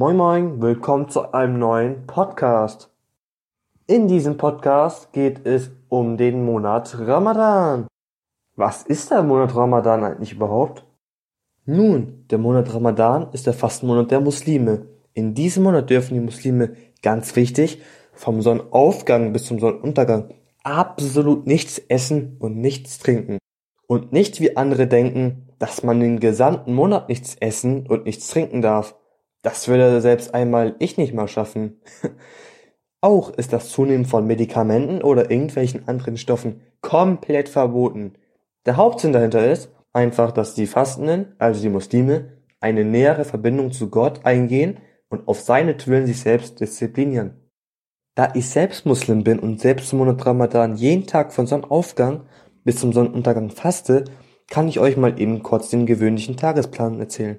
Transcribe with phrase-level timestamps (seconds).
[0.00, 2.88] Moin Moin, willkommen zu einem neuen Podcast.
[3.86, 7.86] In diesem Podcast geht es um den Monat Ramadan.
[8.56, 10.86] Was ist der Monat Ramadan eigentlich überhaupt?
[11.66, 14.86] Nun, der Monat Ramadan ist der Fastenmonat der Muslime.
[15.12, 17.82] In diesem Monat dürfen die Muslime, ganz wichtig,
[18.14, 23.36] vom Sonnenaufgang bis zum Sonnenuntergang absolut nichts essen und nichts trinken.
[23.86, 28.62] Und nicht wie andere denken, dass man den gesamten Monat nichts essen und nichts trinken
[28.62, 28.94] darf.
[29.42, 31.80] Das würde selbst einmal ich nicht mal schaffen.
[33.00, 38.14] Auch ist das Zunehmen von Medikamenten oder irgendwelchen anderen Stoffen komplett verboten.
[38.66, 43.88] Der Hauptsinn dahinter ist einfach, dass die Fastenden, also die Muslime, eine nähere Verbindung zu
[43.88, 47.40] Gott eingehen und auf seine Willen sich selbst disziplinieren.
[48.14, 52.26] Da ich selbst Muslim bin und selbst zum Monat Ramadan jeden Tag von Sonnenaufgang
[52.64, 54.04] bis zum Sonnenuntergang faste,
[54.48, 57.38] kann ich euch mal eben kurz den gewöhnlichen Tagesplan erzählen.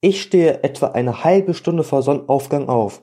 [0.00, 3.00] Ich stehe etwa eine halbe Stunde vor Sonnenaufgang auf.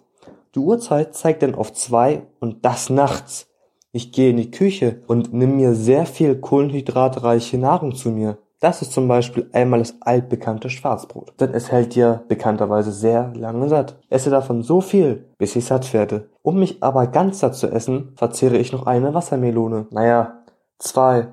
[0.56, 3.48] Die Uhrzeit zeigt dann auf zwei und das nachts.
[3.92, 8.38] Ich gehe in die Küche und nehme mir sehr viel kohlenhydratreiche Nahrung zu mir.
[8.62, 11.34] Das ist zum Beispiel einmal das altbekannte Schwarzbrot.
[11.42, 14.00] Denn es hält dir bekannterweise sehr lange satt.
[14.10, 16.30] Esse davon so viel, bis ich satt werde.
[16.44, 19.88] Um mich aber ganz satt zu essen, verzehre ich noch eine Wassermelone.
[19.92, 20.44] Naja,
[20.80, 21.28] zwei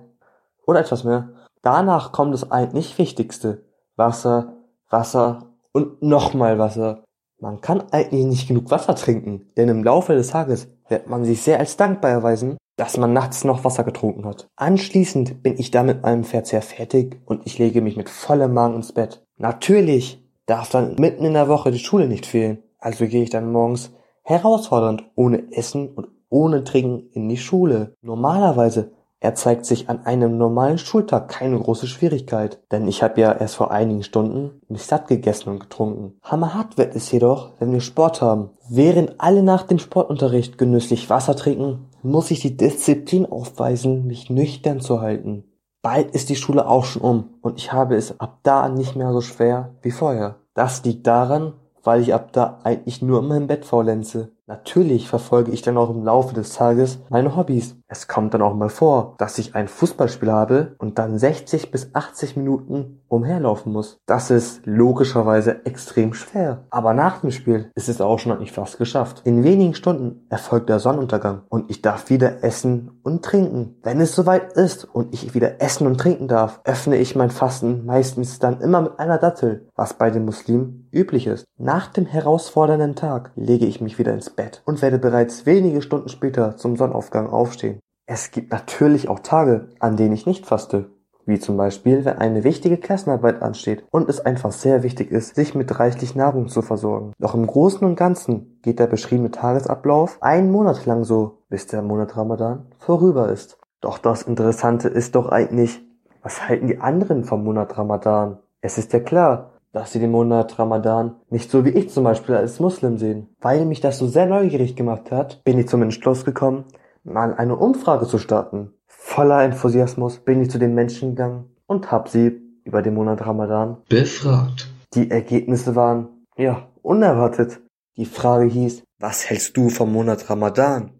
[0.66, 1.28] oder etwas mehr.
[1.62, 3.62] Danach kommt das eigentlich Wichtigste.
[3.94, 4.54] Wasser,
[4.90, 7.04] Wasser und nochmal Wasser.
[7.40, 11.42] Man kann eigentlich nicht genug Wasser trinken, denn im Laufe des Tages wird man sich
[11.42, 14.48] sehr als dankbar erweisen, dass man nachts noch Wasser getrunken hat.
[14.56, 18.76] Anschließend bin ich dann mit meinem Verzehr fertig und ich lege mich mit vollem Magen
[18.76, 19.24] ins Bett.
[19.36, 23.50] Natürlich darf dann mitten in der Woche die Schule nicht fehlen, also gehe ich dann
[23.50, 27.94] morgens herausfordernd ohne Essen und ohne Trinken in die Schule.
[28.02, 33.30] Normalerweise er zeigt sich an einem normalen Schultag keine große Schwierigkeit, denn ich habe ja
[33.30, 36.18] erst vor einigen Stunden mich satt gegessen und getrunken.
[36.24, 38.50] Hammerhart wird es jedoch, wenn wir Sport haben.
[38.68, 44.80] Während alle nach dem Sportunterricht genüsslich Wasser trinken, muss ich die Disziplin aufweisen, mich nüchtern
[44.80, 45.44] zu halten.
[45.82, 49.12] Bald ist die Schule auch schon um und ich habe es ab da nicht mehr
[49.12, 50.40] so schwer wie vorher.
[50.54, 51.52] Das liegt daran,
[51.84, 54.32] weil ich ab da eigentlich nur in meinem Bett faulenze.
[54.52, 57.74] Natürlich verfolge ich dann auch im Laufe des Tages meine Hobbys.
[57.88, 61.94] Es kommt dann auch mal vor, dass ich ein Fußballspiel habe und dann 60 bis
[61.94, 63.98] 80 Minuten umherlaufen muss.
[64.04, 66.64] Das ist logischerweise extrem schwer.
[66.68, 69.22] Aber nach dem Spiel ist es auch schon eigentlich fast geschafft.
[69.24, 73.76] In wenigen Stunden erfolgt der Sonnenuntergang und ich darf wieder essen und trinken.
[73.82, 77.86] Wenn es soweit ist und ich wieder essen und trinken darf, öffne ich mein Fasten
[77.86, 81.44] meistens dann immer mit einer Dattel, was bei den Muslimen üblich ist.
[81.58, 86.08] Nach dem herausfordernden Tag lege ich mich wieder ins Bett und werde bereits wenige Stunden
[86.08, 87.78] später zum Sonnenaufgang aufstehen.
[88.06, 90.90] Es gibt natürlich auch Tage, an denen ich nicht faste.
[91.24, 95.54] Wie zum Beispiel, wenn eine wichtige Klassenarbeit ansteht und es einfach sehr wichtig ist, sich
[95.54, 97.12] mit reichlich Nahrung zu versorgen.
[97.20, 101.82] Doch im Großen und Ganzen geht der beschriebene Tagesablauf einen Monat lang so, bis der
[101.82, 103.56] Monat Ramadan vorüber ist.
[103.80, 105.80] Doch das Interessante ist doch eigentlich,
[106.22, 108.38] was halten die anderen vom Monat Ramadan?
[108.60, 112.34] Es ist ja klar, dass sie den Monat Ramadan nicht so wie ich zum Beispiel
[112.34, 113.28] als Muslim sehen.
[113.40, 116.64] Weil mich das so sehr neugierig gemacht hat, bin ich zum Entschluss gekommen,
[117.04, 118.72] mal eine Umfrage zu starten.
[118.86, 123.78] Voller Enthusiasmus bin ich zu den Menschen gegangen und habe sie über den Monat Ramadan
[123.88, 124.68] befragt.
[124.94, 127.60] Die Ergebnisse waren, ja, unerwartet.
[127.96, 130.92] Die Frage hieß, was hältst du vom Monat Ramadan?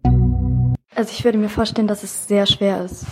[0.95, 3.05] Also ich würde mir vorstellen, dass es sehr schwer ist.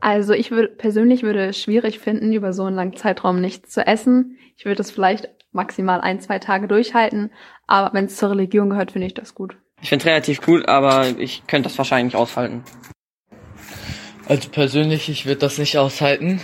[0.00, 3.86] Also ich würde persönlich würde es schwierig finden, über so einen langen Zeitraum nichts zu
[3.86, 4.38] essen.
[4.56, 7.30] Ich würde es vielleicht maximal ein, zwei Tage durchhalten,
[7.66, 9.56] aber wenn es zur Religion gehört, finde ich das gut.
[9.80, 12.64] Ich finde es relativ cool, aber ich könnte das wahrscheinlich aushalten.
[14.26, 16.40] Also persönlich, ich würde das nicht aushalten.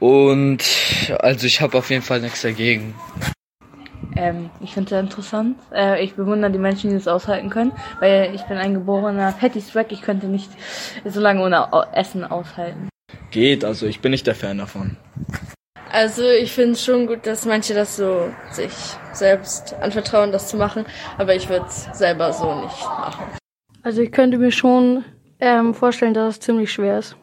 [0.00, 0.64] Und
[1.20, 2.94] also ich habe auf jeden Fall nichts dagegen.
[4.18, 5.56] Ähm, ich finde es sehr interessant.
[5.72, 9.60] Äh, ich bewundere die Menschen, die das aushalten können, weil ich bin ein geborener Fatty
[9.60, 9.92] Swag.
[9.92, 10.50] Ich könnte nicht
[11.04, 12.88] so lange ohne Essen aushalten.
[13.30, 14.96] Geht, also ich bin nicht der Fan davon.
[15.92, 18.72] Also ich finde es schon gut, dass manche das so sich
[19.12, 20.84] selbst anvertrauen, das zu machen,
[21.16, 23.24] aber ich würde es selber so nicht machen.
[23.84, 25.04] Also ich könnte mir schon
[25.38, 27.16] ähm, vorstellen, dass es ziemlich schwer ist.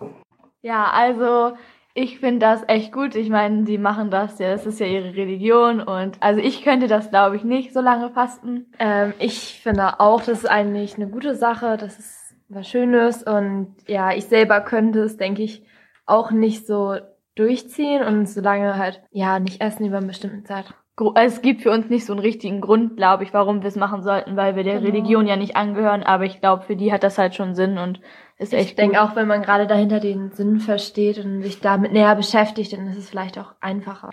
[0.62, 1.58] Ja, also
[1.98, 3.16] ich finde das echt gut.
[3.16, 6.88] Ich meine, die machen das ja, das ist ja ihre Religion und also ich könnte
[6.88, 8.68] das glaube ich nicht so lange fasten.
[8.80, 13.76] Ähm, ich finde auch, das ist eigentlich eine gute Sache, das ist was Schönes und
[13.88, 15.64] ja, ich selber könnte es, denke ich,
[16.06, 16.98] auch nicht so
[17.36, 20.74] durchziehen und so lange halt ja nicht essen über eine bestimmte Zeit.
[21.16, 24.02] Es gibt für uns nicht so einen richtigen Grund, glaube ich, warum wir es machen
[24.02, 24.86] sollten, weil wir der genau.
[24.86, 28.00] Religion ja nicht angehören, aber ich glaube, für die hat das halt schon Sinn und
[28.38, 31.92] ist echt Ich denke auch, wenn man gerade dahinter den Sinn versteht und sich damit
[31.92, 34.10] näher beschäftigt, dann ist es vielleicht auch einfacher.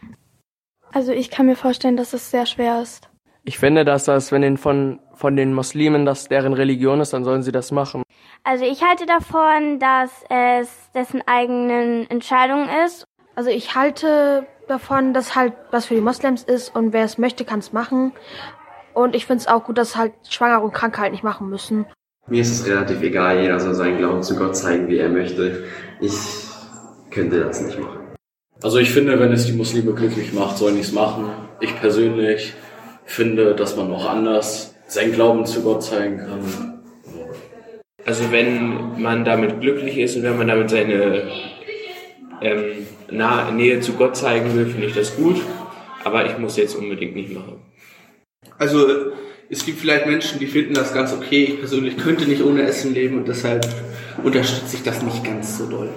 [0.93, 3.09] Also ich kann mir vorstellen, dass es sehr schwer ist.
[3.45, 7.25] Ich finde, dass das, wenn den von, von den Muslimen das deren Religion ist, dann
[7.25, 8.03] sollen sie das machen.
[8.45, 13.05] Also ich halte davon, dass es dessen eigenen Entscheidung ist.
[13.35, 17.45] Also ich halte davon, dass halt was für die Moslems ist und wer es möchte,
[17.45, 18.13] kann es machen.
[18.95, 21.87] Und ich finde es auch gut, dass halt Schwangere und Kranke halt nicht machen müssen.
[22.27, 25.65] Mir ist es relativ egal, jeder soll seinen Glauben zu Gott zeigen, wie er möchte.
[26.01, 26.13] Ich
[27.11, 27.99] könnte das nicht machen.
[28.63, 31.31] Also ich finde, wenn es die Muslime glücklich macht, sollen die es machen.
[31.61, 32.55] Ich persönlich
[33.05, 36.83] finde, dass man auch anders seinen Glauben zu Gott zeigen kann.
[38.05, 41.29] Also wenn man damit glücklich ist und wenn man damit seine
[42.43, 45.41] ähm, Nähe zu Gott zeigen will, finde ich das gut.
[46.05, 47.61] Aber ich muss jetzt unbedingt nicht machen.
[48.59, 49.13] Also
[49.49, 51.45] es gibt vielleicht Menschen, die finden das ganz okay.
[51.45, 53.67] Ich persönlich könnte nicht ohne Essen leben und deshalb
[54.25, 55.91] unterstütze ich das nicht ganz so doll.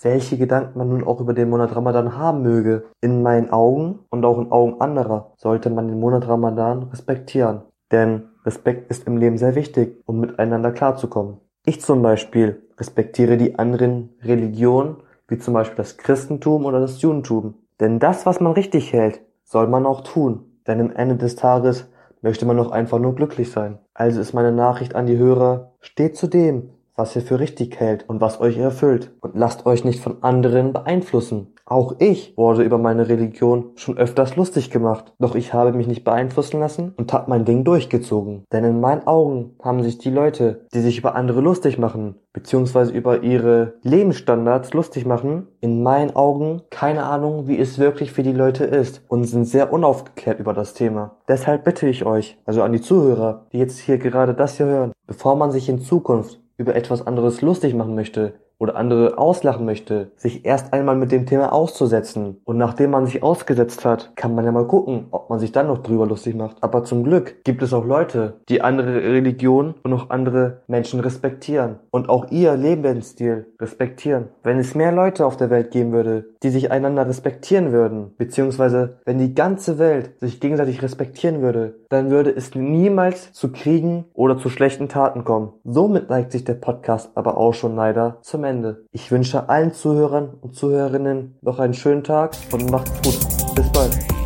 [0.00, 4.24] Welche Gedanken man nun auch über den Monat Ramadan haben möge, in meinen Augen und
[4.24, 7.62] auch in Augen anderer sollte man den Monat Ramadan respektieren.
[7.90, 11.38] Denn Respekt ist im Leben sehr wichtig, um miteinander klarzukommen.
[11.64, 14.96] Ich zum Beispiel respektiere die anderen Religionen,
[15.28, 17.54] wie zum Beispiel das Christentum oder das Judentum.
[17.80, 20.44] Denn das, was man richtig hält, soll man auch tun.
[20.66, 21.88] Denn am Ende des Tages
[22.22, 23.78] möchte man doch einfach nur glücklich sein.
[23.92, 28.08] Also ist meine Nachricht an die Hörer, steht zu dem, was ihr für richtig hält
[28.08, 29.12] und was euch erfüllt.
[29.20, 31.54] Und lasst euch nicht von anderen beeinflussen.
[31.66, 36.04] Auch ich wurde über meine Religion schon öfters lustig gemacht, doch ich habe mich nicht
[36.04, 38.44] beeinflussen lassen und hab mein Ding durchgezogen.
[38.52, 42.92] Denn in meinen Augen haben sich die Leute, die sich über andere lustig machen, beziehungsweise
[42.92, 48.32] über ihre Lebensstandards lustig machen, in meinen Augen keine Ahnung, wie es wirklich für die
[48.32, 51.16] Leute ist und sind sehr unaufgeklärt über das Thema.
[51.28, 54.92] Deshalb bitte ich euch, also an die Zuhörer, die jetzt hier gerade das hier hören,
[55.06, 58.34] bevor man sich in Zukunft über etwas anderes lustig machen möchte,
[58.64, 62.40] oder andere auslachen möchte, sich erst einmal mit dem Thema auszusetzen.
[62.44, 65.68] Und nachdem man sich ausgesetzt hat, kann man ja mal gucken, ob man sich dann
[65.68, 66.56] noch drüber lustig macht.
[66.60, 71.78] Aber zum Glück gibt es auch Leute, die andere Religionen und auch andere Menschen respektieren
[71.90, 74.28] und auch ihr Lebensstil respektieren.
[74.42, 78.98] Wenn es mehr Leute auf der Welt geben würde, die sich einander respektieren würden, beziehungsweise
[79.04, 84.38] wenn die ganze Welt sich gegenseitig respektieren würde, dann würde es niemals zu Kriegen oder
[84.38, 85.52] zu schlechten Taten kommen.
[85.64, 88.86] Somit neigt sich der Podcast aber auch schon leider zum Ende.
[88.92, 93.54] Ich wünsche allen Zuhörern und Zuhörerinnen noch einen schönen Tag und macht's gut.
[93.56, 94.23] Bis bald.